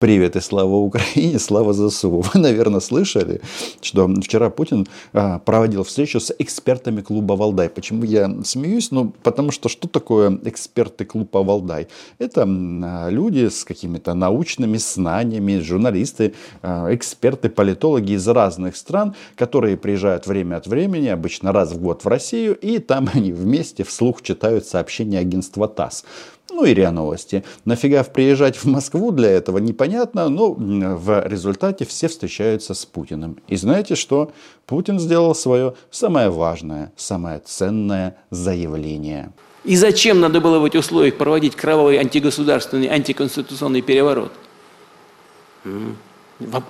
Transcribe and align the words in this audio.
Привет 0.00 0.36
и 0.36 0.40
слава 0.40 0.76
Украине, 0.76 1.40
слава 1.40 1.72
ЗСУ. 1.72 2.20
Вы, 2.20 2.38
наверное, 2.38 2.78
слышали, 2.78 3.40
что 3.80 4.08
вчера 4.22 4.48
Путин 4.48 4.86
а, 5.12 5.40
проводил 5.40 5.82
встречу 5.82 6.20
с 6.20 6.32
экспертами 6.38 7.00
клуба 7.00 7.32
«Валдай». 7.32 7.68
Почему 7.68 8.04
я 8.04 8.32
смеюсь? 8.44 8.92
Ну, 8.92 9.12
потому 9.24 9.50
что 9.50 9.68
что 9.68 9.88
такое 9.88 10.38
эксперты 10.44 11.04
клуба 11.04 11.38
«Валдай»? 11.38 11.88
Это 12.20 12.44
а, 12.44 13.08
люди 13.08 13.48
с 13.48 13.64
какими-то 13.64 14.14
научными 14.14 14.76
знаниями, 14.76 15.58
журналисты, 15.58 16.32
а, 16.62 16.94
эксперты, 16.94 17.48
политологи 17.48 18.12
из 18.12 18.28
разных 18.28 18.76
стран, 18.76 19.16
которые 19.34 19.76
приезжают 19.76 20.28
время 20.28 20.58
от 20.58 20.68
времени, 20.68 21.08
обычно 21.08 21.50
раз 21.50 21.72
в 21.72 21.80
год 21.80 22.04
в 22.04 22.06
Россию, 22.06 22.54
и 22.54 22.78
там 22.78 23.10
они 23.12 23.32
вместе 23.32 23.82
вслух 23.82 24.22
читают 24.22 24.64
сообщения 24.64 25.18
агентства 25.18 25.66
ТАСС 25.66 26.04
ну 26.50 26.64
и 26.64 26.74
РИА 26.74 26.90
Новости. 26.90 27.44
Нафига 27.64 28.02
приезжать 28.04 28.56
в 28.56 28.64
Москву 28.64 29.12
для 29.12 29.30
этого 29.30 29.58
непонятно, 29.58 30.28
но 30.28 30.52
в 30.52 31.26
результате 31.26 31.84
все 31.84 32.08
встречаются 32.08 32.74
с 32.74 32.84
Путиным. 32.84 33.36
И 33.48 33.56
знаете 33.56 33.94
что? 33.94 34.32
Путин 34.66 34.98
сделал 34.98 35.34
свое 35.34 35.74
самое 35.90 36.30
важное, 36.30 36.92
самое 36.96 37.40
ценное 37.44 38.16
заявление. 38.30 39.32
И 39.64 39.76
зачем 39.76 40.20
надо 40.20 40.40
было 40.40 40.58
в 40.58 40.64
этих 40.64 40.80
условиях 40.80 41.16
проводить 41.16 41.54
кровавый 41.54 41.98
антигосударственный, 41.98 42.88
антиконституционный 42.88 43.82
переворот? 43.82 44.32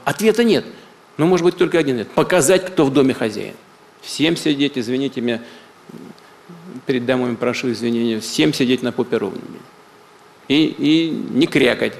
Ответа 0.04 0.44
нет. 0.44 0.64
Но 1.16 1.26
может 1.26 1.44
быть 1.44 1.56
только 1.56 1.78
один 1.78 1.96
нет. 1.96 2.08
Показать, 2.10 2.66
кто 2.66 2.84
в 2.84 2.92
доме 2.92 3.14
хозяин. 3.14 3.54
Всем 4.00 4.36
сидеть, 4.36 4.78
извините 4.78 5.20
меня, 5.20 5.42
перед 6.86 7.06
дамами 7.06 7.34
прошу 7.34 7.72
извинения, 7.72 8.20
всем 8.20 8.52
сидеть 8.52 8.82
на 8.82 8.92
попе 8.92 9.16
ровными 9.16 9.58
и, 10.48 10.74
и 10.78 11.10
не 11.10 11.46
крякать. 11.46 11.92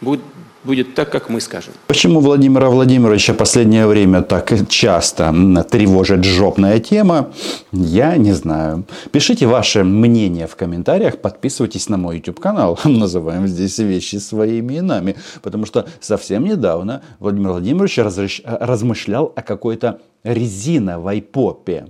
Будет, 0.00 0.20
будет 0.64 0.94
так, 0.94 1.10
как 1.10 1.30
мы 1.30 1.40
скажем. 1.40 1.72
Почему 1.86 2.20
Владимира 2.20 2.68
Владимировича 2.68 3.32
последнее 3.32 3.86
время 3.86 4.22
так 4.22 4.52
часто 4.68 5.32
тревожит 5.70 6.24
жопная 6.24 6.80
тема, 6.80 7.32
я 7.72 8.16
не 8.16 8.32
знаю. 8.32 8.84
Пишите 9.12 9.46
ваше 9.46 9.84
мнение 9.84 10.46
в 10.46 10.56
комментариях, 10.56 11.20
подписывайтесь 11.20 11.88
на 11.88 11.96
мой 11.96 12.16
YouTube 12.16 12.40
канал. 12.40 12.78
Называем 12.84 13.46
здесь 13.46 13.78
вещи 13.78 14.16
своими 14.16 14.74
именами. 14.74 15.16
Потому 15.42 15.64
что 15.64 15.86
совсем 16.00 16.44
недавно 16.44 17.02
Владимир 17.20 17.50
Владимирович 17.50 17.98
размышлял 18.44 19.32
о 19.36 19.42
какой-то 19.42 20.00
резиновой 20.24 21.22
попе 21.22 21.86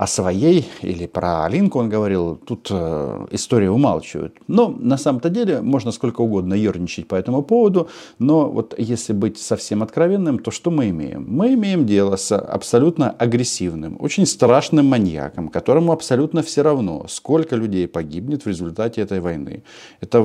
о 0.00 0.06
своей 0.06 0.66
или 0.80 1.06
про 1.06 1.44
Алинку 1.44 1.78
он 1.78 1.90
говорил, 1.90 2.36
тут 2.36 2.68
э, 2.70 3.26
история 3.32 3.70
умалчивают. 3.70 4.38
Но 4.48 4.68
на 4.68 4.96
самом-то 4.96 5.28
деле 5.28 5.60
можно 5.60 5.92
сколько 5.92 6.22
угодно 6.22 6.54
ерничать 6.54 7.06
по 7.06 7.16
этому 7.16 7.42
поводу, 7.42 7.90
но 8.18 8.50
вот 8.50 8.74
если 8.78 9.12
быть 9.12 9.36
совсем 9.36 9.82
откровенным, 9.82 10.38
то 10.38 10.50
что 10.50 10.70
мы 10.70 10.88
имеем? 10.88 11.26
Мы 11.28 11.52
имеем 11.52 11.84
дело 11.84 12.16
с 12.16 12.34
абсолютно 12.34 13.10
агрессивным, 13.10 13.98
очень 14.00 14.24
страшным 14.24 14.86
маньяком, 14.86 15.50
которому 15.50 15.92
абсолютно 15.92 16.42
все 16.42 16.62
равно, 16.62 17.04
сколько 17.06 17.54
людей 17.54 17.86
погибнет 17.86 18.46
в 18.46 18.48
результате 18.48 19.02
этой 19.02 19.20
войны. 19.20 19.64
Это 20.00 20.20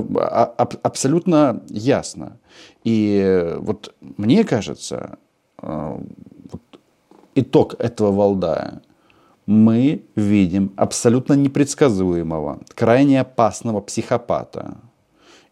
абсолютно 0.84 1.64
ясно. 1.67 2.38
И 2.86 3.54
вот 3.58 3.94
мне 4.00 4.45
кажется, 4.45 5.17
э, 5.62 6.00
вот 6.50 6.62
итог 7.36 7.76
этого 7.78 8.14
Валдая– 8.14 8.82
мы 9.46 10.04
видим 10.16 10.72
абсолютно 10.76 11.34
непредсказуемого, 11.34 12.60
крайне 12.74 13.22
опасного 13.22 13.82
психопата. 13.82 14.78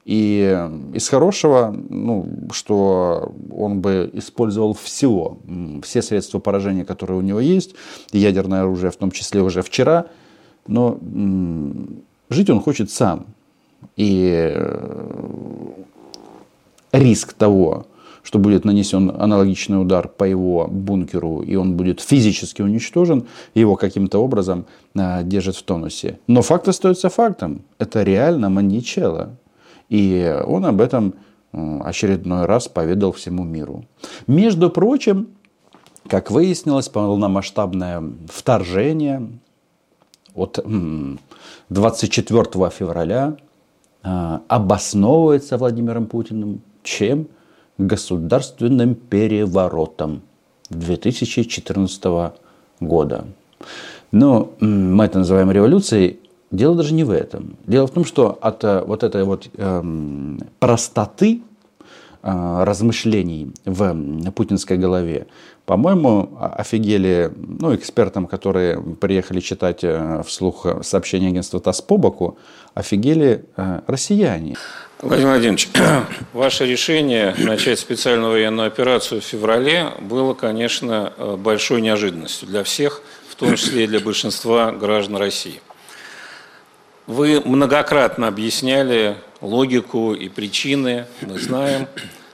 И 0.06 0.70
из 0.94 1.08
хорошего, 1.08 1.74
ну, 1.90 2.28
что 2.52 3.32
он 3.50 3.80
бы 3.80 4.10
использовал 4.14 4.74
все, 4.74 5.38
все 5.82 6.02
средства 6.02 6.40
поражения, 6.40 6.84
которые 6.84 7.18
у 7.18 7.22
него 7.22 7.40
есть, 7.40 7.76
ядерное 8.12 8.62
оружие 8.62 8.92
в 8.92 8.98
том 8.98 9.12
числе 9.12 9.42
уже 9.42 9.62
вчера, 9.62 10.08
но 10.68 11.00
жить 12.30 12.50
он 12.50 12.59
хочет 12.59 12.92
сам. 12.92 13.28
И 13.96 14.52
э, 14.53 15.72
риск 16.92 17.34
того, 17.34 17.86
что 18.23 18.39
будет 18.39 18.66
нанесен 18.66 19.09
аналогичный 19.09 19.81
удар 19.81 20.07
по 20.07 20.23
его 20.23 20.67
бункеру, 20.67 21.41
и 21.41 21.56
он 21.56 21.75
будет 21.75 22.00
физически 22.00 22.61
уничтожен, 22.61 23.28
его 23.53 23.75
каким-то 23.75 24.19
образом 24.19 24.66
а, 24.95 25.23
держит 25.23 25.56
в 25.56 25.63
тонусе. 25.63 26.19
Но 26.28 26.41
факт 26.41 26.67
остается 26.67 27.09
фактом. 27.09 27.61
Это 27.78 28.03
реально 28.03 28.50
маньячело. 28.50 29.35
И 29.89 30.41
он 30.47 30.66
об 30.66 30.81
этом 30.81 31.13
очередной 31.51 32.45
раз 32.45 32.67
поведал 32.67 33.11
всему 33.11 33.44
миру. 33.44 33.85
Между 34.25 34.69
прочим, 34.69 35.28
как 36.07 36.31
выяснилось, 36.31 36.90
полномасштабное 36.90 38.03
вторжение 38.28 39.29
от 40.34 40.59
24 41.69 42.44
февраля 42.72 43.38
а, 44.01 44.41
обосновывается 44.47 45.57
Владимиром 45.57 46.07
Путиным 46.07 46.61
чем? 46.84 47.28
Государственным 47.78 48.95
переворотом 48.95 50.22
2014 50.69 52.34
года. 52.79 53.25
Но 54.11 54.51
мы 54.59 55.06
это 55.06 55.19
называем 55.19 55.51
революцией. 55.51 56.19
Дело 56.51 56.75
даже 56.75 56.94
не 56.94 57.03
в 57.03 57.09
этом. 57.09 57.57
Дело 57.66 57.88
в 57.88 57.91
том, 57.91 58.06
что 58.06 58.38
от 58.39 58.63
э, 58.63 58.84
вот 58.85 59.01
этой 59.01 59.23
вот 59.23 59.50
эм, 59.57 60.39
простоты 60.59 61.41
размышлений 62.23 63.51
в 63.66 64.31
путинской 64.31 64.78
голове, 64.78 65.28
по-моему, 65.66 66.38
офигели 66.39 67.31
ну, 67.35 67.75
экспертам, 67.75 68.28
которые 68.28 68.81
приехали 68.81 69.39
читать 69.39 69.84
э, 69.84 70.23
вслух 70.25 70.66
сообщения 70.81 71.29
агентства 71.29 71.59
ТАСС 71.59 71.81
по 71.81 71.97
боку, 71.97 72.38
офигели 72.73 73.45
россияне. 73.88 74.56
Владимир 75.03 75.31
Владимирович, 75.31 75.67
ваше 76.34 76.66
решение 76.66 77.35
начать 77.38 77.78
специальную 77.78 78.31
военную 78.31 78.67
операцию 78.67 79.19
в 79.19 79.25
феврале 79.25 79.91
было, 80.00 80.34
конечно, 80.34 81.11
э, 81.17 81.35
большой 81.35 81.81
неожиданностью 81.81 82.47
для 82.47 82.63
всех, 82.63 83.01
в 83.28 83.35
том 83.35 83.55
числе 83.57 83.84
и 83.84 83.88
для 83.88 84.00
большинства 84.00 84.72
граждан 84.72 85.17
России. 85.17 85.59
Вы 87.06 87.41
многократно 87.41 88.28
объясняли 88.28 89.18
логику 89.41 90.14
и 90.14 90.30
причины, 90.30 91.06
мы 91.22 91.38
знаем, 91.38 91.88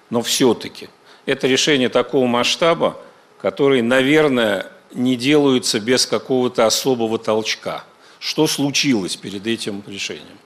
но 0.10 0.22
все-таки 0.22 0.90
это 1.26 1.48
решение 1.48 1.90
такого 1.90 2.28
масштаба, 2.28 2.98
который, 3.42 3.82
наверное, 3.82 4.68
не 4.94 5.16
делаются 5.16 5.80
без 5.80 6.06
какого-то 6.06 6.66
особого 6.66 7.18
толчка. 7.18 7.84
Что 8.20 8.48
случилось 8.48 9.16
перед 9.16 9.48
этим 9.48 9.84
решением? 9.88 10.38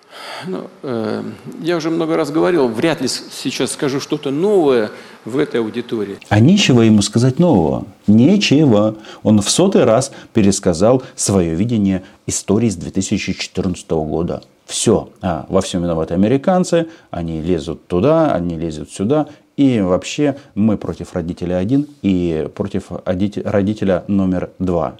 Ну, 0.47 0.69
э, 0.83 1.23
я 1.61 1.77
уже 1.77 1.89
много 1.89 2.17
раз 2.17 2.31
говорил, 2.31 2.67
вряд 2.67 3.01
ли 3.01 3.07
сейчас 3.07 3.71
скажу 3.71 3.99
что-то 3.99 4.31
новое 4.31 4.91
в 5.25 5.37
этой 5.37 5.61
аудитории. 5.61 6.17
А 6.29 6.39
нечего 6.39 6.81
ему 6.81 7.01
сказать 7.01 7.39
нового. 7.39 7.85
Нечего. 8.07 8.95
Он 9.23 9.41
в 9.41 9.49
сотый 9.49 9.85
раз 9.85 10.11
пересказал 10.33 11.03
свое 11.15 11.55
видение 11.55 12.03
истории 12.27 12.69
с 12.69 12.75
2014 12.75 13.89
года. 13.91 14.43
Все. 14.65 15.09
А, 15.21 15.45
во 15.49 15.61
всем 15.61 15.83
виноваты 15.83 16.13
американцы. 16.13 16.87
Они 17.11 17.41
лезут 17.41 17.87
туда, 17.87 18.33
они 18.33 18.57
лезут 18.57 18.91
сюда. 18.91 19.27
И 19.55 19.81
вообще 19.81 20.37
мы 20.55 20.77
против 20.77 21.13
родителя 21.13 21.57
один 21.57 21.87
и 22.01 22.49
против 22.55 22.85
родителя 23.05 24.03
номер 24.07 24.49
два. 24.57 24.97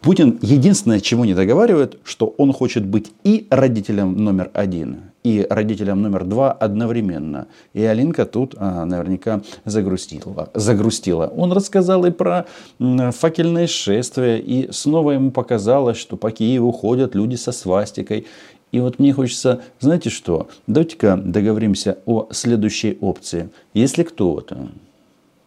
Путин 0.00 0.38
единственное, 0.42 1.00
чему 1.00 1.24
не 1.24 1.34
договаривает, 1.34 1.98
что 2.04 2.32
он 2.38 2.52
хочет 2.52 2.86
быть 2.86 3.10
и 3.24 3.48
родителем 3.50 4.16
номер 4.16 4.48
один, 4.54 5.10
и 5.24 5.44
родителем 5.50 6.02
номер 6.02 6.24
два 6.24 6.52
одновременно. 6.52 7.48
И 7.74 7.82
Алинка 7.82 8.24
тут 8.24 8.54
а, 8.56 8.84
наверняка 8.84 9.42
загрустила, 9.64 10.50
загрустила. 10.54 11.26
Он 11.36 11.50
рассказал 11.50 12.04
и 12.06 12.12
про 12.12 12.46
факельное 12.78 13.66
шествие, 13.66 14.40
и 14.40 14.70
снова 14.70 15.12
ему 15.12 15.32
показалось, 15.32 15.96
что 15.96 16.16
по 16.16 16.30
Киеву 16.30 16.70
ходят 16.70 17.16
люди 17.16 17.34
со 17.34 17.50
свастикой. 17.50 18.26
И 18.70 18.78
вот 18.78 19.00
мне 19.00 19.12
хочется, 19.12 19.62
знаете 19.80 20.10
что, 20.10 20.48
давайте-ка 20.68 21.16
договоримся 21.16 21.98
о 22.06 22.28
следующей 22.30 22.98
опции. 23.00 23.50
Если 23.74 24.04
кто-то 24.04 24.68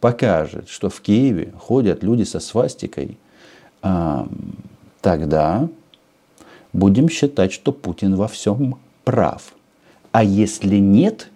покажет, 0.00 0.68
что 0.68 0.90
в 0.90 1.00
Киеве 1.00 1.54
ходят 1.58 2.02
люди 2.02 2.24
со 2.24 2.38
свастикой– 2.38 3.16
тогда 5.00 5.68
будем 6.72 7.08
считать, 7.08 7.52
что 7.52 7.72
Путин 7.72 8.16
во 8.16 8.28
всем 8.28 8.78
прав. 9.04 9.54
А 10.12 10.22
если 10.22 10.76
нет, 10.76 11.30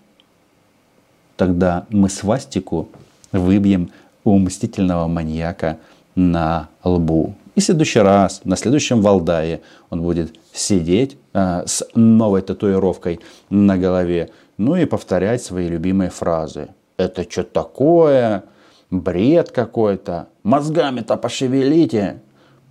тогда 1.36 1.86
мы 1.90 2.08
свастику 2.08 2.88
выбьем 3.32 3.90
у 4.24 4.38
мстительного 4.38 5.08
маньяка 5.08 5.78
на 6.14 6.68
лбу. 6.84 7.34
И 7.54 7.60
в 7.60 7.64
следующий 7.64 8.00
раз, 8.00 8.42
на 8.44 8.56
следующем 8.56 9.00
Валдае, 9.00 9.62
он 9.90 10.02
будет 10.02 10.34
сидеть 10.52 11.16
э, 11.32 11.62
с 11.66 11.86
новой 11.94 12.42
татуировкой 12.42 13.20
на 13.50 13.78
голове 13.78 14.30
ну 14.58 14.76
и 14.76 14.84
повторять 14.84 15.42
свои 15.42 15.68
любимые 15.68 16.10
фразы. 16.10 16.68
Это 16.96 17.30
что 17.30 17.44
такое? 17.44 18.44
Бред 18.90 19.50
какой-то. 19.50 20.28
Мозгами-то 20.42 21.16
пошевелите. 21.16 22.22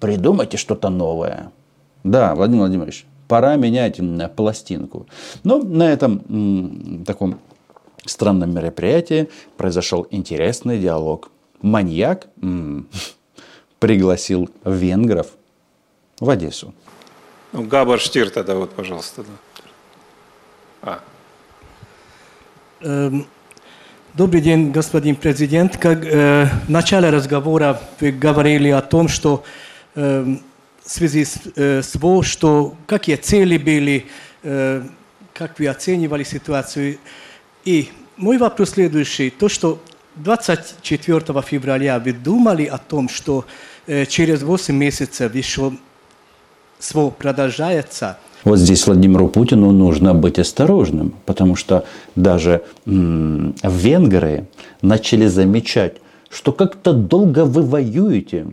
Придумайте 0.06 0.58
что-то 0.58 0.90
новое. 0.90 1.52
Да, 2.04 2.36
Владимир 2.36 2.60
Владимирович, 2.60 3.08
пора 3.28 3.56
менять 3.56 4.00
пластинку. 4.36 5.08
Но 5.44 5.58
на 5.58 5.92
этом 5.92 7.04
таком 7.08 7.40
странном 8.06 8.54
мероприятии 8.54 9.30
произошел 9.58 10.06
интересный 10.12 10.78
диалог. 10.78 11.32
Маньяк 11.64 12.28
пригласил 13.80 14.48
венгров 14.64 15.30
в 16.20 16.30
Одессу. 16.30 16.76
Ну, 17.52 17.64
Габар 17.64 18.00
Штир 18.00 18.30
тогда 18.30 18.54
вот, 18.54 18.76
пожалуйста. 18.76 19.24
Да. 19.24 19.40
А. 20.84 21.00
Эм, 22.82 23.26
добрый 24.14 24.42
день, 24.42 24.70
господин 24.70 25.16
президент. 25.16 25.78
Как 25.78 26.06
э, 26.06 26.46
в 26.68 26.70
начале 26.70 27.10
разговора 27.10 27.82
вы 28.00 28.12
говорили 28.12 28.70
о 28.70 28.84
том, 28.84 29.08
что 29.08 29.44
э, 29.44 29.65
в 29.96 30.92
связи 30.92 31.26
с, 31.26 31.40
э, 31.56 31.82
с 31.82 31.96
ВО, 31.96 32.22
что 32.22 32.76
какие 32.86 33.16
цели 33.16 33.58
были, 33.58 34.06
э, 34.44 34.84
как 35.34 35.60
вы 35.60 35.68
оценивали 35.68 36.24
ситуацию. 36.24 36.98
И 37.66 37.90
мой 38.18 38.38
вопрос 38.38 38.72
следующий. 38.72 39.32
То, 39.32 39.50
что 39.50 39.80
24 40.16 41.42
февраля 41.42 42.00
вы 42.00 42.14
думали 42.14 42.66
о 42.66 42.78
том, 42.78 43.10
что 43.10 43.46
э, 43.88 44.06
через 44.06 44.44
8 44.44 44.76
месяцев 44.76 45.34
еще 45.34 45.74
СВО 46.80 47.10
продолжается. 47.10 48.18
Вот 48.44 48.60
здесь 48.60 48.86
Владимиру 48.86 49.28
Путину 49.28 49.72
нужно 49.72 50.14
быть 50.14 50.38
осторожным, 50.38 51.16
потому 51.26 51.56
что 51.56 51.84
даже 52.16 52.62
венгры 52.86 54.46
начали 54.84 55.26
замечать, 55.26 55.98
что 56.36 56.52
как-то 56.52 56.92
долго 56.92 57.46
вы 57.46 57.64
воюете, 57.64 58.48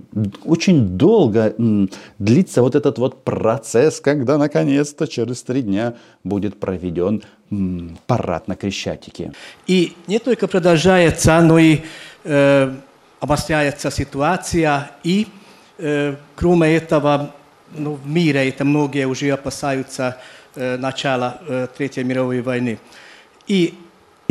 очень 0.45 0.97
долго 0.97 1.53
длится 2.19 2.63
вот 2.63 2.77
этот 2.77 2.99
вот 2.99 3.25
процесс, 3.25 4.01
когда 4.01 4.39
наконец-то 4.39 5.09
через 5.09 5.43
три 5.43 5.63
дня 5.63 5.95
будет 6.23 6.61
проведен 6.61 7.23
парад 8.07 8.47
на 8.47 8.55
Крещатике. 8.55 9.33
И 9.67 9.95
не 10.07 10.21
только 10.21 10.47
продолжается, 10.47 11.41
но 11.41 11.59
и 11.59 11.81
э, 12.23 12.73
обостряется 13.19 13.91
ситуация, 13.91 14.93
и 15.03 15.27
э, 15.79 16.15
кроме 16.37 16.77
этого 16.77 17.35
ну, 17.77 17.95
в 17.95 18.07
мире 18.07 18.49
это 18.49 18.65
многие 18.65 19.09
уже 19.09 19.29
опасаются 19.31 20.19
э, 20.55 20.77
начала 20.77 21.41
э, 21.49 21.67
Третьей 21.77 22.05
мировой 22.05 22.43
войны. 22.43 22.79
И 23.49 23.75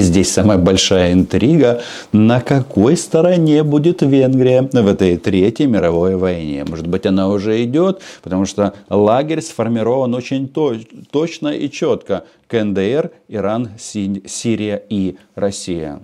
Здесь 0.01 0.31
самая 0.31 0.57
большая 0.57 1.13
интрига, 1.13 1.81
на 2.11 2.41
какой 2.41 2.97
стороне 2.97 3.63
будет 3.63 4.01
Венгрия 4.01 4.61
в 4.61 4.87
этой 4.87 5.17
Третьей 5.17 5.67
мировой 5.67 6.15
войне. 6.15 6.65
Может 6.67 6.87
быть, 6.87 7.05
она 7.05 7.29
уже 7.29 7.63
идет, 7.63 8.01
потому 8.23 8.45
что 8.45 8.73
лагерь 8.89 9.41
сформирован 9.41 10.13
очень 10.15 10.47
точно 10.49 11.49
и 11.49 11.69
четко. 11.69 12.25
КНДР, 12.47 13.11
Иран, 13.27 13.69
Сирия 13.77 14.81
и 14.89 15.17
Россия. 15.35 15.99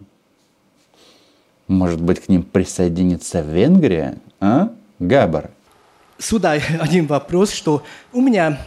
Может 1.68 2.02
быть, 2.02 2.20
к 2.22 2.30
ним 2.30 2.44
присоединится 2.44 3.42
Венгрия? 3.42 4.20
А? 4.40 4.70
Габар 5.00 5.52
сюда 6.20 6.52
один 6.80 7.08
вопрос, 7.08 7.52
что 7.52 7.84
у 8.14 8.22
меня 8.22 8.60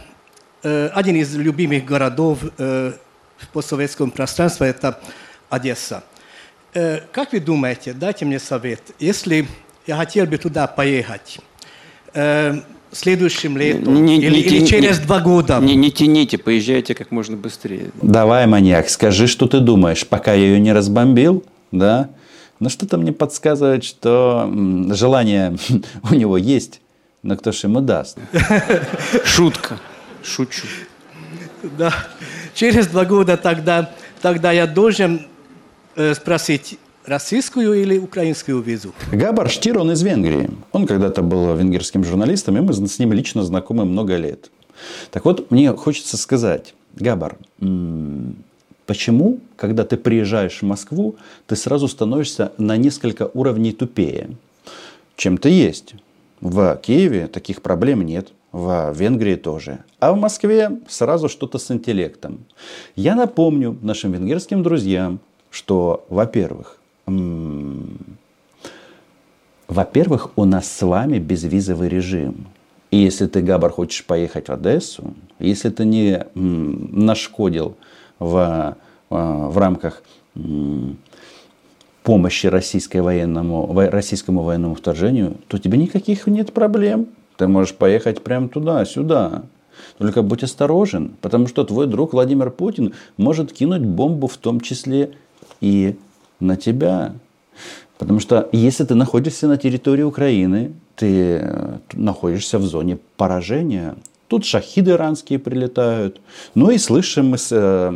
э, 0.63 0.87
один 0.93 1.15
из 1.15 1.35
любимых 1.35 1.85
городов 1.85 2.39
э, 2.57 2.93
в 3.41 3.47
постсоветском 3.49 4.11
пространстве– 4.11 4.67
это 4.69 4.99
Одесса. 5.49 6.03
Э, 6.73 7.01
как 7.11 7.33
вы 7.33 7.39
думаете, 7.39 7.93
дайте 7.93 8.25
мне 8.25 8.39
совет, 8.39 8.81
если 8.99 9.47
я 9.87 9.97
хотел 9.97 10.25
бы 10.25 10.37
туда 10.37 10.67
поехать, 10.67 11.39
э, 12.13 12.61
следующим 12.91 13.57
летом 13.57 14.05
не, 14.05 14.17
или, 14.17 14.29
не, 14.29 14.41
или 14.41 14.65
через 14.65 14.99
не, 14.99 15.05
два 15.05 15.19
года. 15.19 15.59
Не, 15.59 15.75
не 15.75 15.91
тяните, 15.91 16.37
поезжайте 16.37 16.95
как 16.95 17.11
можно 17.11 17.35
быстрее. 17.35 17.91
Давай, 18.01 18.47
маньяк, 18.47 18.89
скажи, 18.89 19.27
что 19.27 19.47
ты 19.47 19.59
думаешь, 19.59 20.07
пока 20.07 20.33
я 20.33 20.45
ее 20.45 20.59
не 20.59 20.71
разбомбил, 20.73 21.43
да? 21.71 22.09
Но 22.59 22.69
что-то 22.69 22.97
мне 22.97 23.11
подсказывает, 23.11 23.83
что 23.83 24.49
желание 24.91 25.57
у 26.09 26.13
него 26.13 26.37
есть. 26.37 26.79
Но 27.23 27.35
кто 27.35 27.51
ж 27.51 27.63
ему 27.63 27.81
даст? 27.81 28.17
Шутка. 29.25 29.79
Шучу. 30.23 30.67
Да. 31.77 31.93
Через 32.53 32.87
два 32.87 33.05
года 33.05 33.37
тогда, 33.37 33.91
тогда 34.21 34.51
я 34.51 34.67
должен 34.67 35.27
э, 35.95 36.13
спросить, 36.13 36.77
российскую 37.05 37.73
или 37.73 37.97
украинскую 37.97 38.61
визу? 38.61 38.93
Габар 39.11 39.49
Штир, 39.49 39.79
он 39.79 39.91
из 39.91 40.01
Венгрии. 40.01 40.49
Он 40.71 40.85
когда-то 40.85 41.21
был 41.21 41.55
венгерским 41.55 42.03
журналистом, 42.03 42.57
и 42.57 42.61
мы 42.61 42.73
с 42.73 42.99
ним 42.99 43.13
лично 43.13 43.43
знакомы 43.43 43.85
много 43.85 44.15
лет. 44.17 44.51
Так 45.11 45.25
вот, 45.25 45.51
мне 45.51 45.73
хочется 45.73 46.17
сказать, 46.17 46.73
Габар, 46.95 47.37
почему, 48.85 49.39
когда 49.55 49.83
ты 49.83 49.97
приезжаешь 49.97 50.59
в 50.59 50.63
Москву, 50.63 51.15
ты 51.47 51.55
сразу 51.55 51.87
становишься 51.87 52.51
на 52.57 52.77
несколько 52.77 53.29
уровней 53.33 53.71
тупее, 53.71 54.31
чем 55.15 55.37
ты 55.37 55.49
есть? 55.49 55.93
В 56.39 56.75
Киеве 56.81 57.27
таких 57.27 57.61
проблем 57.61 58.01
нет. 58.01 58.29
В 58.51 58.91
Венгрии 58.93 59.35
тоже. 59.35 59.79
А 59.99 60.11
в 60.11 60.17
Москве 60.17 60.71
сразу 60.87 61.29
что-то 61.29 61.57
с 61.57 61.71
интеллектом. 61.71 62.45
Я 62.95 63.15
напомню 63.15 63.77
нашим 63.81 64.11
венгерским 64.11 64.61
друзьям, 64.61 65.19
что, 65.49 66.05
во-первых, 66.09 66.77
во-первых, 69.67 70.31
у 70.35 70.43
нас 70.43 70.69
с 70.69 70.81
вами 70.81 71.17
безвизовый 71.17 71.87
режим. 71.87 72.47
И 72.89 72.97
если 72.97 73.25
ты, 73.27 73.41
Габар, 73.41 73.71
хочешь 73.71 74.03
поехать 74.03 74.49
в 74.49 74.51
Одессу, 74.51 75.13
если 75.39 75.69
ты 75.69 75.85
не 75.85 76.25
нашкодил 76.35 77.77
в, 78.19 78.75
а, 79.09 79.47
в 79.49 79.57
рамках 79.57 80.03
помощи 82.03 82.47
российской 82.47 82.97
военному, 82.97 83.71
российскому 83.73 84.41
военному 84.43 84.75
вторжению, 84.75 85.37
то 85.47 85.57
тебе 85.57 85.77
никаких 85.77 86.27
нет 86.27 86.51
проблем. 86.51 87.07
Ты 87.41 87.47
можешь 87.47 87.73
поехать 87.73 88.21
прямо 88.21 88.49
туда, 88.49 88.85
сюда. 88.85 89.45
Только 89.97 90.21
будь 90.21 90.43
осторожен, 90.43 91.15
потому 91.21 91.47
что 91.47 91.63
твой 91.63 91.87
друг 91.87 92.13
Владимир 92.13 92.51
Путин 92.51 92.93
может 93.17 93.51
кинуть 93.51 93.81
бомбу 93.81 94.27
в 94.27 94.37
том 94.37 94.61
числе 94.61 95.13
и 95.59 95.97
на 96.39 96.55
тебя. 96.55 97.15
Потому 97.97 98.19
что 98.19 98.47
если 98.51 98.83
ты 98.83 98.93
находишься 98.93 99.47
на 99.47 99.57
территории 99.57 100.03
Украины, 100.03 100.73
ты 100.95 101.39
э, 101.41 101.77
находишься 101.93 102.59
в 102.59 102.63
зоне 102.63 102.99
поражения. 103.17 103.95
Тут 104.27 104.45
шахиды 104.45 104.91
иранские 104.91 105.39
прилетают. 105.39 106.21
Ну 106.53 106.69
и 106.69 106.77
слышим 106.77 107.29
мы 107.29 107.39
с 107.39 107.47
э, 107.49 107.89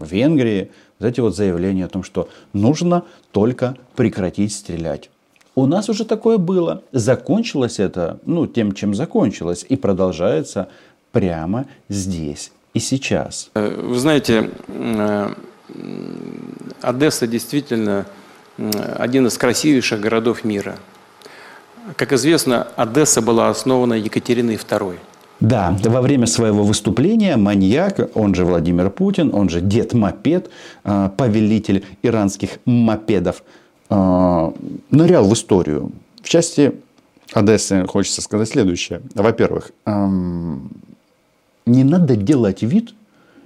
Венгрии 0.00 0.70
вот 0.98 1.06
эти 1.06 1.20
вот 1.20 1.36
заявления 1.36 1.84
о 1.84 1.88
том, 1.88 2.02
что 2.02 2.30
нужно 2.54 3.04
только 3.30 3.76
прекратить 3.94 4.54
стрелять. 4.54 5.10
У 5.54 5.66
нас 5.66 5.88
уже 5.88 6.04
такое 6.04 6.38
было. 6.38 6.82
Закончилось 6.92 7.78
это, 7.78 8.18
ну, 8.24 8.46
тем, 8.46 8.72
чем 8.72 8.94
закончилось, 8.94 9.66
и 9.68 9.76
продолжается 9.76 10.68
прямо 11.12 11.66
здесь 11.88 12.52
и 12.74 12.78
сейчас. 12.78 13.50
Э, 13.54 13.82
вы 13.82 13.98
знаете, 13.98 14.50
э, 14.68 15.34
Одесса 16.80 17.26
действительно 17.26 18.06
один 18.98 19.26
из 19.26 19.38
красивейших 19.38 20.00
городов 20.00 20.44
мира. 20.44 20.76
Как 21.96 22.12
известно, 22.12 22.68
Одесса 22.76 23.20
была 23.20 23.48
основана 23.48 23.94
Екатериной 23.94 24.56
II. 24.56 24.96
Да, 25.40 25.76
во 25.82 26.02
время 26.02 26.26
своего 26.26 26.62
выступления 26.62 27.36
маньяк, 27.36 28.10
он 28.14 28.34
же 28.34 28.44
Владимир 28.44 28.90
Путин, 28.90 29.34
он 29.34 29.48
же 29.48 29.60
дед 29.60 29.92
Мопед, 29.92 30.50
а, 30.84 31.08
повелитель 31.08 31.84
иранских 32.02 32.58
мопедов, 32.64 33.42
нырял 34.90 35.24
в 35.24 35.32
историю. 35.32 35.92
В 36.22 36.28
части 36.28 36.72
Одессы 37.32 37.86
хочется 37.86 38.22
сказать 38.22 38.48
следующее. 38.48 39.00
Во-первых, 39.14 39.72
не 39.86 41.84
надо 41.84 42.16
делать 42.16 42.62
вид, 42.62 42.94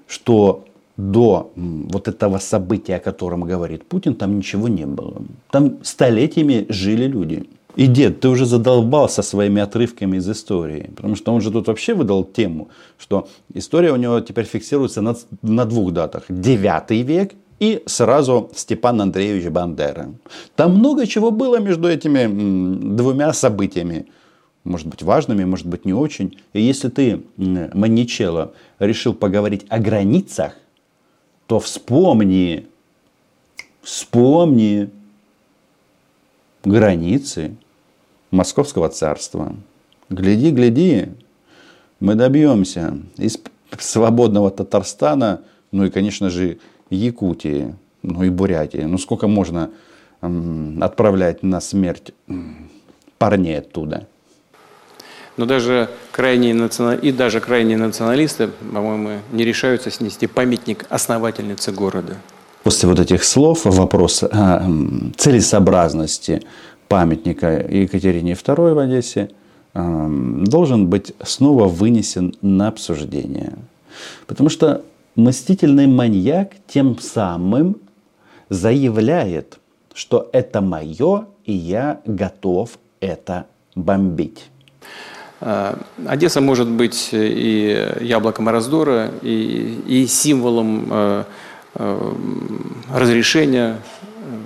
что 0.09 0.65
до 0.97 1.53
вот 1.55 2.09
этого 2.09 2.39
события, 2.39 2.97
о 2.97 3.01
котором 3.01 3.43
говорит 3.43 3.87
Путин, 3.87 4.15
там 4.15 4.39
ничего 4.39 4.69
не 4.69 4.87
было. 4.87 5.23
Там 5.51 5.79
столетиями 5.83 6.67
жили 6.69 7.07
люди. 7.07 7.49
И 7.77 7.87
дед, 7.87 8.21
ты 8.21 8.29
уже 8.29 8.47
задолбался 8.47 9.23
своими 9.23 9.61
отрывками 9.61 10.17
из 10.17 10.29
истории. 10.31 10.91
Потому 10.97 11.15
что 11.15 11.35
он 11.35 11.43
же 11.43 11.51
тут 11.51 11.67
вообще 11.67 11.93
выдал 11.93 12.25
тему, 12.25 12.69
что 12.99 13.29
история 13.53 13.93
у 13.93 13.97
него 13.97 14.21
теперь 14.21 14.47
фиксируется 14.47 15.03
на, 15.03 15.15
на 15.43 15.67
двух 15.67 15.93
датах. 15.93 16.25
Девятый 16.31 17.03
век 17.03 17.33
и 17.59 17.83
сразу 17.87 18.51
Степан 18.55 19.01
Андреевич 19.01 19.49
Бандера. 19.49 20.13
Там 20.55 20.77
много 20.77 21.07
чего 21.07 21.31
было 21.31 21.59
между 21.59 21.89
этими 21.89 22.95
двумя 22.97 23.33
событиями. 23.33 24.07
Может 24.65 24.89
быть 24.89 25.03
важными, 25.03 25.45
может 25.45 25.67
быть 25.67 25.85
не 25.85 25.93
очень. 25.93 26.39
И 26.53 26.61
если 26.61 26.89
ты, 26.89 27.23
Маничело, 27.37 28.53
решил 28.79 29.15
поговорить 29.15 29.65
о 29.69 29.79
границах, 29.79 30.55
то 31.47 31.61
вспомни, 31.61 32.67
вспомни 33.83 34.91
границы 36.65 37.57
Московского 38.33 38.89
царства. 38.89 39.55
Гляди, 40.11 40.51
гляди, 40.51 41.09
мы 42.01 42.15
добьемся 42.17 42.99
из 43.17 43.39
свободного 43.79 44.51
Татарстана, 44.51 45.43
ну 45.71 45.85
и, 45.85 45.91
конечно 45.91 46.29
же, 46.29 46.59
Якутии, 46.91 47.75
ну 48.03 48.23
и 48.23 48.31
Бурятии. 48.31 48.83
Ну 48.83 48.99
сколько 48.99 49.27
можно 49.29 49.71
отправлять 50.81 51.43
на 51.43 51.61
смерть 51.61 52.13
парней 53.19 53.59
оттуда? 53.59 54.07
Но 55.37 55.45
даже 55.45 55.91
крайние 56.13 56.55
национ... 56.55 56.95
и 56.95 57.13
даже 57.13 57.41
крайние 57.41 57.77
националисты, 57.77 58.49
по-моему, 58.73 59.21
не 59.33 59.45
решаются 59.45 59.91
снести 59.91 60.27
памятник 60.27 60.87
основательнице 60.89 61.73
города. 61.73 62.17
После 62.63 62.89
вот 62.89 62.99
этих 62.99 63.23
слов 63.23 63.65
вопрос 63.65 64.23
о 64.23 64.67
целесообразности 65.17 66.43
памятника 66.89 67.67
Екатерине 67.69 68.33
II 68.33 68.75
в 68.75 68.79
Одессе 68.79 69.31
должен 69.75 70.87
быть 70.87 71.13
снова 71.23 71.69
вынесен 71.69 72.35
на 72.41 72.69
обсуждение. 72.69 73.53
Потому 74.27 74.49
что 74.49 74.83
мстительный 75.17 75.87
маньяк 75.87 76.53
тем 76.67 76.99
самым 76.99 77.79
заявляет, 78.49 79.59
что 79.95 80.29
это 80.33 80.61
мое, 80.61 81.27
и 81.45 81.53
я 81.53 82.01
готов 82.05 82.79
это 83.01 83.47
бомбить. 83.75 84.47
А, 85.41 85.79
Одесса 86.07 86.41
может 86.41 86.69
быть 86.69 87.11
и 87.13 87.93
яблоком 88.01 88.49
раздора, 88.49 89.11
и, 89.23 89.83
и 89.87 90.07
символом 90.07 90.89
э, 90.91 91.25
э, 91.75 92.13
разрешения 92.95 93.77
э, 93.77 94.39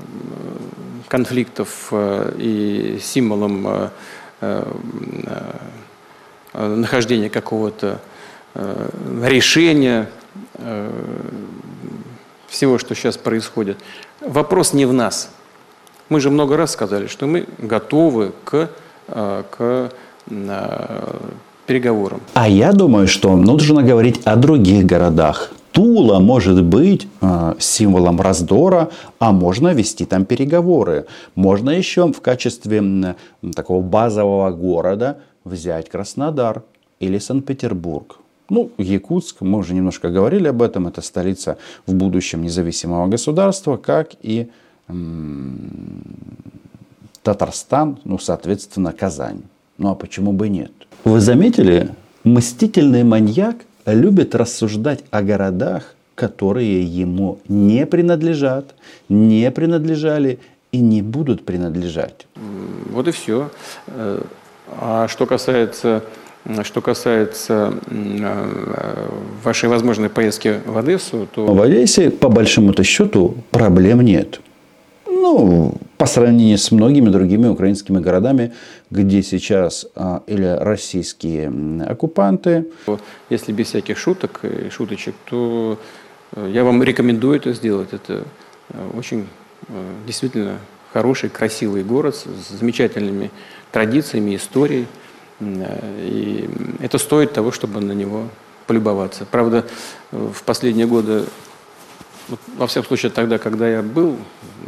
конфликтов, 1.08 1.92
и 1.92 2.98
символом 3.02 3.90
нахождения 6.52 7.28
какого-то 7.28 8.00
решения 8.54 10.08
всего, 12.49 12.78
что 12.78 12.94
сейчас 12.94 13.16
происходит. 13.16 13.78
Вопрос 14.20 14.72
не 14.72 14.87
в 14.87 14.92
нас. 14.92 15.30
Мы 16.08 16.20
же 16.20 16.30
много 16.30 16.56
раз 16.56 16.72
сказали, 16.72 17.06
что 17.06 17.26
мы 17.26 17.46
готовы 17.58 18.32
к, 18.44 18.70
к 19.06 19.90
переговорам. 21.66 22.20
А 22.34 22.49
я 22.49 22.72
думаю, 22.72 23.06
что 23.06 23.37
нужно 23.37 23.82
говорить 23.82 24.20
о 24.25 24.37
других 24.37 24.84
городах. 24.87 25.52
Тула 25.72 26.18
может 26.18 26.64
быть 26.64 27.06
э, 27.20 27.54
символом 27.60 28.20
раздора, 28.20 28.90
а 29.20 29.30
можно 29.30 29.72
вести 29.72 30.04
там 30.04 30.25
переговоры. 30.25 31.06
Можно 31.37 31.70
еще 31.70 32.12
в 32.12 32.20
качестве 32.20 32.82
э, 32.82 33.14
такого 33.54 33.80
базового 33.80 34.50
города 34.50 35.18
взять 35.44 35.88
Краснодар 35.88 36.64
или 36.99 37.18
Санкт-Петербург. 37.18 38.19
Ну, 38.50 38.71
Якутск, 38.78 39.40
мы 39.40 39.59
уже 39.59 39.75
немножко 39.75 40.11
говорили 40.11 40.49
об 40.49 40.61
этом, 40.61 40.88
это 40.88 41.00
столица 41.02 41.57
в 41.87 41.95
будущем 41.95 42.42
независимого 42.42 43.07
государства, 43.07 43.76
как 43.76 44.11
и 44.23 44.49
Татарстан, 47.23 47.99
ну, 48.04 48.19
соответственно, 48.19 48.92
Казань. 48.92 49.42
Ну 49.78 49.90
а 49.90 49.95
почему 49.95 50.33
бы 50.33 50.49
нет? 50.49 50.73
Вы 51.04 51.21
заметили, 51.21 51.95
мстительный 52.25 53.04
маньяк 53.04 53.57
любит 53.87 54.35
рассуждать 54.35 55.04
о 55.11 55.23
городах, 55.23 55.95
которые 56.14 56.83
ему 56.83 57.38
не 57.49 57.87
принадлежат, 57.87 58.75
не 59.09 59.50
принадлежали 59.50 60.38
и 60.73 60.80
не 60.80 61.02
будут 61.02 61.47
принадлежать. 61.47 62.26
Вот 62.90 63.09
и 63.09 63.11
все. 63.11 63.50
Э, 63.87 64.23
а 64.78 65.09
что 65.09 65.26
касается, 65.26 66.04
что 66.62 66.80
касается 66.80 67.75
э, 67.88 69.09
вашей 69.44 69.68
возможной 69.68 70.09
поездки 70.09 70.61
в 70.66 70.76
Одессу, 70.78 71.28
то... 71.35 71.47
В 71.47 71.61
Одессе, 71.61 72.11
по 72.11 72.28
большому-то 72.28 72.82
счету, 72.82 73.35
проблем 73.50 74.00
нет. 74.00 74.40
Ну, 75.06 75.75
по 75.99 76.06
сравнению 76.06 76.56
с 76.56 76.73
многими 76.73 77.11
другими 77.11 77.47
украинскими 77.47 77.99
городами, 77.99 78.54
где 78.90 79.23
сейчас 79.23 79.87
а, 79.94 80.23
или 80.26 80.47
российские 80.47 81.52
оккупанты. 81.87 82.66
Если 83.28 83.52
без 83.52 83.66
всяких 83.66 83.99
шуток 83.99 84.40
и 84.42 84.70
шуточек, 84.70 85.14
то 85.26 85.78
э, 86.32 86.50
я 86.54 86.64
вам 86.64 86.82
рекомендую 86.82 87.37
это 87.37 87.52
сделать. 87.52 87.90
Это 87.92 88.25
э, 88.70 88.90
очень 88.97 89.26
э, 89.68 89.73
действительно 90.06 90.56
хороший, 90.92 91.28
красивый 91.28 91.85
город 91.85 92.16
с 92.16 92.59
замечательными 92.59 93.30
традициями, 93.73 94.37
историей. 94.37 94.87
И 95.40 96.49
это 96.80 96.99
стоит 96.99 97.32
того, 97.32 97.50
чтобы 97.52 97.80
на 97.80 97.92
него 97.92 98.28
полюбоваться. 98.66 99.25
Правда, 99.25 99.66
в 100.11 100.42
последние 100.44 100.87
годы 100.87 101.25
во 102.56 102.66
всяком 102.66 102.88
случае, 102.88 103.11
тогда, 103.11 103.38
когда 103.38 103.68
я 103.68 103.82
был 103.82 104.16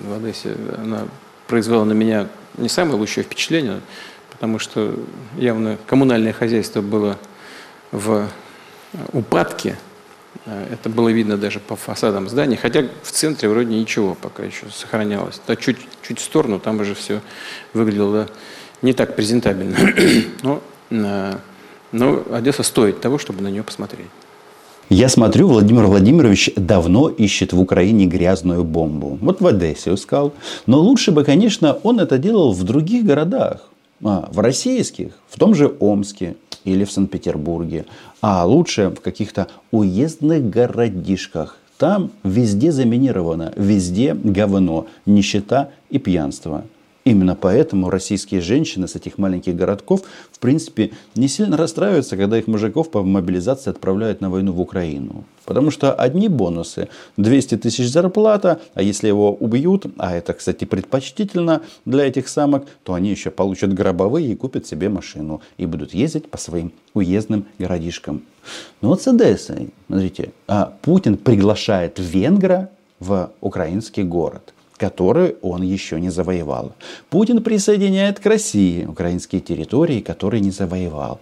в 0.04 0.14
Одессе, 0.14 0.56
она 0.78 1.06
произвела 1.46 1.84
на 1.84 1.92
меня 1.92 2.28
не 2.56 2.68
самое 2.68 2.96
лучшее 2.96 3.24
впечатление, 3.24 3.80
потому 4.30 4.58
что 4.58 4.94
явно 5.36 5.78
коммунальное 5.86 6.32
хозяйство 6.32 6.80
было 6.80 7.18
в 7.92 8.28
упадке. 9.12 9.78
Это 10.46 10.88
было 10.88 11.10
видно 11.10 11.36
даже 11.36 11.60
по 11.60 11.76
фасадам 11.76 12.28
зданий, 12.28 12.56
хотя 12.56 12.84
в 13.02 13.12
центре 13.12 13.48
вроде 13.48 13.74
ничего 13.74 14.14
пока 14.14 14.42
еще 14.42 14.66
сохранялось. 14.74 15.40
Да 15.46 15.54
чуть, 15.54 15.78
чуть 16.02 16.18
в 16.18 16.24
сторону, 16.24 16.58
там 16.58 16.80
уже 16.80 16.94
все 16.94 17.20
выглядело 17.74 18.28
не 18.82 18.92
так 18.92 19.16
презентабельно. 19.16 19.76
Но, 20.90 21.38
но 21.92 22.22
Одесса 22.30 22.62
стоит 22.62 23.00
того, 23.00 23.16
чтобы 23.16 23.42
на 23.42 23.48
нее 23.48 23.62
посмотреть. 23.62 24.08
Я 24.90 25.08
смотрю, 25.08 25.48
Владимир 25.48 25.86
Владимирович 25.86 26.50
давно 26.54 27.08
ищет 27.08 27.54
в 27.54 27.60
Украине 27.60 28.04
грязную 28.04 28.62
бомбу. 28.62 29.16
Вот 29.22 29.40
в 29.40 29.46
Одессе 29.46 29.94
искал. 29.94 30.34
Но 30.66 30.80
лучше 30.80 31.12
бы, 31.12 31.24
конечно, 31.24 31.78
он 31.82 31.98
это 31.98 32.18
делал 32.18 32.52
в 32.52 32.62
других 32.62 33.04
городах. 33.04 33.70
А, 34.04 34.28
в 34.30 34.40
российских, 34.40 35.12
в 35.30 35.38
том 35.38 35.54
же 35.54 35.72
Омске 35.80 36.36
или 36.64 36.84
в 36.84 36.92
Санкт-Петербурге. 36.92 37.86
А 38.20 38.44
лучше 38.44 38.90
в 38.90 39.00
каких-то 39.00 39.46
уездных 39.70 40.50
городишках. 40.50 41.56
Там 41.78 42.10
везде 42.22 42.70
заминировано, 42.70 43.52
везде 43.56 44.14
говно, 44.14 44.86
нищета 45.06 45.70
и 45.88 45.98
пьянство. 45.98 46.64
Именно 47.04 47.34
поэтому 47.34 47.90
российские 47.90 48.40
женщины 48.40 48.86
с 48.86 48.94
этих 48.94 49.18
маленьких 49.18 49.56
городков, 49.56 50.02
в 50.30 50.38
принципе, 50.38 50.92
не 51.16 51.26
сильно 51.26 51.56
расстраиваются, 51.56 52.16
когда 52.16 52.38
их 52.38 52.46
мужиков 52.46 52.92
по 52.92 53.02
мобилизации 53.02 53.70
отправляют 53.70 54.20
на 54.20 54.30
войну 54.30 54.52
в 54.52 54.60
Украину. 54.60 55.24
Потому 55.44 55.72
что 55.72 55.92
одни 55.92 56.28
бонусы, 56.28 56.88
200 57.16 57.56
тысяч 57.56 57.88
зарплата, 57.88 58.60
а 58.74 58.82
если 58.82 59.08
его 59.08 59.34
убьют, 59.34 59.86
а 59.98 60.14
это, 60.14 60.32
кстати, 60.32 60.64
предпочтительно 60.64 61.62
для 61.84 62.06
этих 62.06 62.28
самок, 62.28 62.66
то 62.84 62.94
они 62.94 63.10
еще 63.10 63.32
получат 63.32 63.74
гробовые 63.74 64.28
и 64.28 64.36
купят 64.36 64.66
себе 64.66 64.88
машину. 64.88 65.42
И 65.58 65.66
будут 65.66 65.94
ездить 65.94 66.30
по 66.30 66.38
своим 66.38 66.72
уездным 66.94 67.46
городишкам. 67.58 68.22
Ну 68.80 68.90
вот 68.90 69.02
с 69.02 69.08
Одессой, 69.08 69.70
смотрите, 69.88 70.32
а 70.46 70.72
Путин 70.82 71.16
приглашает 71.16 71.98
венгра 71.98 72.70
в 73.00 73.32
украинский 73.40 74.04
город– 74.04 74.54
который 74.82 75.36
он 75.42 75.62
еще 75.62 76.00
не 76.00 76.10
завоевал. 76.10 76.72
Путин 77.08 77.40
присоединяет 77.40 78.18
к 78.18 78.26
России 78.26 78.84
украинские 78.84 79.40
территории, 79.40 80.00
которые 80.00 80.40
не 80.40 80.50
завоевал. 80.50 81.20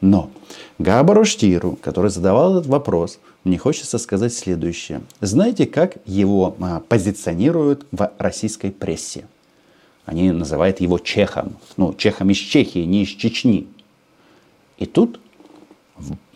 Но 0.00 0.30
Габару 0.78 1.24
Штиру, 1.24 1.76
который 1.82 2.12
задавал 2.12 2.52
этот 2.52 2.66
вопрос, 2.66 3.18
мне 3.42 3.58
хочется 3.58 3.98
сказать 3.98 4.32
следующее. 4.32 5.00
Знаете, 5.20 5.66
как 5.66 5.96
его 6.06 6.54
а, 6.60 6.78
позиционируют 6.88 7.84
в 7.90 8.12
российской 8.18 8.70
прессе? 8.70 9.26
Они 10.04 10.30
называют 10.30 10.80
его 10.80 11.00
чехом. 11.00 11.56
Ну, 11.76 11.92
чехом 11.94 12.30
из 12.30 12.36
Чехии, 12.36 12.84
не 12.86 13.02
из 13.02 13.08
Чечни. 13.08 13.66
И 14.78 14.86
тут 14.86 15.18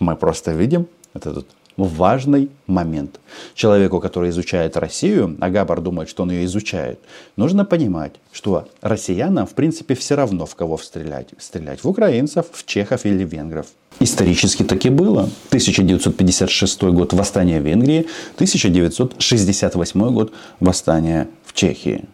мы 0.00 0.16
просто 0.16 0.50
видим 0.50 0.88
этот 1.12 1.46
важный 1.76 2.50
момент. 2.66 3.20
Человеку, 3.54 4.00
который 4.00 4.30
изучает 4.30 4.76
Россию, 4.76 5.36
а 5.40 5.50
Габар 5.50 5.80
думает, 5.80 6.08
что 6.08 6.22
он 6.22 6.30
ее 6.30 6.44
изучает, 6.44 7.00
нужно 7.36 7.64
понимать, 7.64 8.12
что 8.32 8.68
россиянам, 8.80 9.46
в 9.46 9.54
принципе, 9.54 9.94
все 9.94 10.14
равно 10.14 10.46
в 10.46 10.54
кого 10.54 10.78
стрелять. 10.78 11.28
Стрелять 11.38 11.82
в 11.82 11.88
украинцев, 11.88 12.46
в 12.52 12.64
чехов 12.64 13.04
или 13.04 13.24
венгров. 13.24 13.66
Исторически 14.00 14.62
так 14.64 14.84
и 14.86 14.90
было. 14.90 15.22
1956 15.48 16.82
год 16.82 17.12
восстание 17.12 17.60
в 17.60 17.66
Венгрии, 17.66 18.06
1968 18.34 20.12
год 20.12 20.32
восстание 20.60 21.28
в 21.44 21.52
Чехии. 21.52 22.04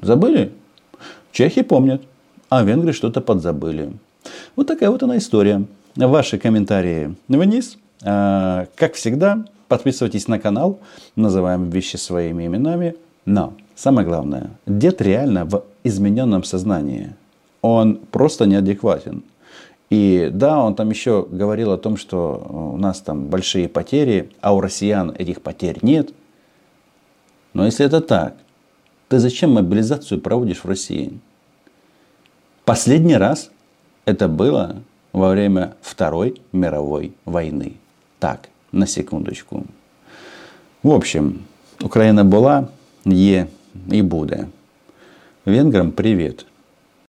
Забыли? 0.00 0.52
Чехи 1.32 1.62
помнят, 1.62 2.02
а 2.48 2.62
венгры 2.62 2.92
что-то 2.92 3.20
подзабыли. 3.20 3.92
Вот 4.56 4.66
такая 4.66 4.90
вот 4.90 5.02
она 5.02 5.18
история. 5.18 5.64
Ваши 5.96 6.38
комментарии 6.38 7.14
вниз– 7.28 7.78
как 8.00 8.94
всегда, 8.94 9.44
Подписывайтесь 9.68 10.28
на 10.28 10.38
канал, 10.38 10.78
называем 11.16 11.70
вещи 11.70 11.96
своими 11.96 12.46
именами. 12.46 12.94
Но 13.24 13.54
самое 13.74 14.06
главное, 14.06 14.50
дед 14.66 15.02
реально 15.02 15.44
в 15.44 15.64
измененном 15.82 16.44
сознании. 16.44 17.14
Он 17.62 17.96
просто 17.96 18.46
неадекватен. 18.46 19.24
И 19.90 20.30
да, 20.32 20.62
он 20.62 20.74
там 20.76 20.90
еще 20.90 21.26
говорил 21.28 21.72
о 21.72 21.78
том, 21.78 21.96
что 21.96 22.46
у 22.48 22.76
нас 22.76 23.00
там 23.00 23.26
большие 23.26 23.68
потери, 23.68 24.30
а 24.40 24.54
у 24.54 24.60
россиян 24.60 25.10
этих 25.10 25.42
потерь 25.42 25.78
нет. 25.82 26.12
Но 27.52 27.64
если 27.66 27.86
это 27.86 28.00
так, 28.00 28.36
ты 29.08 29.18
зачем 29.18 29.52
мобилизацию 29.52 30.20
проводишь 30.20 30.62
в 30.62 30.68
России? 30.68 31.18
Последний 32.64 33.16
раз 33.16 33.50
это 34.04 34.28
было 34.28 34.76
во 35.12 35.30
время 35.30 35.76
Второй 35.80 36.40
мировой 36.52 37.14
войны 37.24 37.76
Так, 38.25 38.49
на 38.71 38.87
секундочку. 38.87 39.63
В 40.83 40.89
общем, 40.89 41.39
Украина 41.81 42.23
была, 42.23 42.67
є 43.05 43.47
і 43.91 44.01
буде. 44.01 44.45
Венграм 45.45 45.91
привіт. 45.91 46.45